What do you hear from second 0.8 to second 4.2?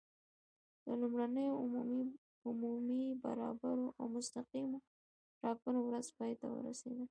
د لومړنیو عمومي، برابرو او